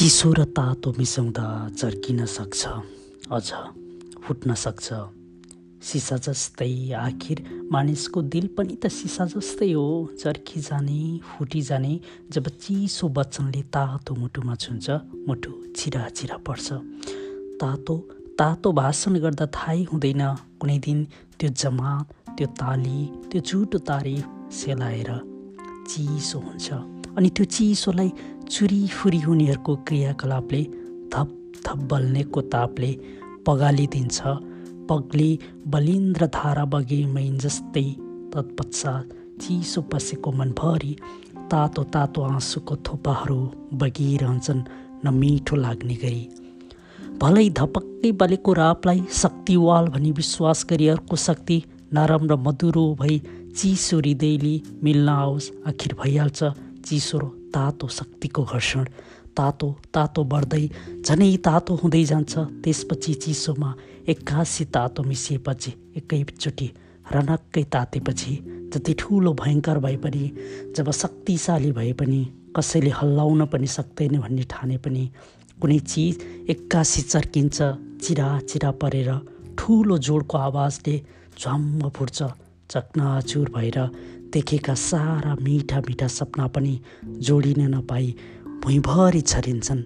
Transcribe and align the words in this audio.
चिसो 0.00 0.32
र 0.32 0.44
तातो 0.56 0.96
मिसाउँदा 0.96 1.76
चर्किन 1.76 2.24
सक्छ। 2.24 2.60
अझ 3.36 3.48
फुट्न 4.24 4.54
सक्छ। 4.56 4.88
सिसा 5.84 6.16
जस्तै 6.24 6.92
आखिर 6.96 7.68
मानिसको 7.68 8.22
दिल 8.32 8.46
पनि 8.56 8.76
त 8.80 8.88
सिसा 8.88 9.24
जस्तै 9.28 9.68
हो। 9.72 9.84
चर्की 10.16 10.60
जाने 10.60 11.20
फुटी 11.20 11.60
जाने 11.68 11.92
जब 12.32 12.48
चिसो 12.48 13.08
वचनले 13.12 13.62
तातो 13.68 14.14
मुटुमा 14.16 14.54
छुन्छ 14.56 14.88
मुटु 15.28 15.52
चिरा 15.76 16.08
चिरा 16.16 16.36
पर्छ। 16.48 16.68
तातो 17.60 17.96
तातो 18.40 18.72
भाषण 18.72 19.20
गर्दा 19.20 19.46
थाहै 19.52 19.84
हुँदैन। 19.92 20.22
कुनै 20.60 20.78
दिन 20.80 20.98
त्यो 21.36 21.48
जमात 21.60 22.06
त्यो 22.40 22.46
ताली 22.56 22.98
त्यो 23.28 23.40
झुटो 23.44 23.78
तारिफ 23.84 24.24
सेलाएर 24.48 25.10
चिसो 25.92 26.38
हुन्छ। 26.40 26.68
अनि 27.10 27.28
त्यो 27.36 27.44
चिसोलाई 27.44 28.10
चुरीफुरी 28.50 29.18
हुनेहरूको 29.20 29.74
क्रियाकलापले 29.88 30.62
थप 31.12 31.28
थप 31.66 31.82
बल्नेको 31.90 32.40
तापले 32.52 32.88
पगालिदिन्छ 33.46 34.20
पग्ली 34.88 35.28
बलिन्द्र 35.66 36.26
धारा 36.36 36.64
बगे 36.72 36.98
मैन 37.06 37.36
जस्तै 37.38 37.84
तत्पश्चात 38.32 39.12
चिसो 39.42 39.82
पसेको 39.92 40.32
मनभरि 40.38 40.94
तातो 41.50 41.82
तातो 41.94 42.22
आँसुको 42.22 42.76
थोपाहरू 42.86 43.38
बगिरहन्छन् 43.82 44.62
नमिठो 45.04 45.56
लाग्ने 45.56 45.94
गरी। 46.02 46.24
भलै 47.22 47.48
धपक्कै 47.58 48.10
बलेको 48.22 48.52
रापलाई 48.52 49.04
शक्तिवाल 49.20 49.88
भनी 49.94 50.10
विश्वास 50.12 50.64
गरी 50.70 50.88
अर्को 50.88 51.16
शक्ति 51.26 51.62
नरम 51.94 52.26
र 52.32 52.36
मधुरो 52.46 52.84
भई 53.00 53.18
चिसो 53.56 53.98
हृदयले 53.98 54.54
मिल्न 54.84 55.08
आओस् 55.14 55.50
आखिर 55.68 55.94
भइहाल्छ। 56.02 56.42
चिसो 56.86 57.18
तातो 57.54 57.88
शक्तिको 57.98 58.42
घर्षण। 58.44 58.84
तातो 59.36 59.68
तातो 59.94 60.24
बढ्दै 60.32 60.64
झनै 61.06 61.30
तातो 61.46 61.74
हुँदै 61.82 62.04
जान्छ। 62.04 62.34
त्यसपछि 62.64 63.14
चिसोमा 63.22 63.70
एक्कासी 64.08 64.64
तातो 64.74 65.02
मिसिएपछि 65.02 65.72
एकैचोटि 65.98 66.68
रनक्कै 67.12 67.64
तातेपछि 67.74 68.32
जति 68.72 68.92
ठुलो 68.98 69.32
भयङ्कर 69.34 69.78
भए 69.84 69.96
पनि 70.04 70.24
जब 70.76 70.90
शक्तिशाली 70.92 71.70
भए 71.72 71.92
पनि 72.00 72.20
कसैले 72.56 72.90
हल्लाउन 72.98 73.44
पनि 73.52 73.66
सक्दैन 73.66 74.18
भन्ने 74.20 74.44
ठाने 74.50 74.76
पनि 74.84 75.04
कुनै 75.60 75.78
चिज 75.90 76.14
एक्कासी 76.50 77.02
चर्किन्छ 77.02 77.58
चिरा 78.04 78.28
चिरा 78.50 78.70
परेर 78.82 79.10
ठुलो 79.58 79.98
जोडको 80.06 80.38
आवाजले 80.38 80.96
झम्म 81.40 81.88
फुट्छ 81.96 82.18
चकनाचुर 82.70 83.50
भएर 83.56 83.78
देखेका 84.32 84.74
सारा 84.74 85.34
मिठा 85.34 85.80
मिठा 85.80 86.06
सपना 86.06 86.46
पनि 86.46 86.80
जोडिन 87.06 87.74
नपाई 87.74 88.14
भुइँभरि 88.64 89.20
छरिन्छन्। 89.20 89.82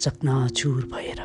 चकनाचुर 0.00 0.84
भएर। 0.94 1.20